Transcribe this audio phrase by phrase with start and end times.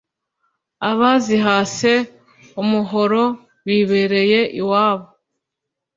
[0.89, 1.93] Abazihase
[2.61, 3.23] umuhoro
[3.65, 5.07] Bibereye iwabo